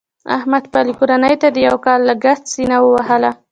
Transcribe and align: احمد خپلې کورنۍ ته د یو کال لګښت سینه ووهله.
احمد 0.37 0.63
خپلې 0.69 0.93
کورنۍ 0.99 1.35
ته 1.41 1.47
د 1.51 1.57
یو 1.67 1.77
کال 1.85 1.99
لګښت 2.09 2.43
سینه 2.53 2.77
ووهله. 2.81 3.31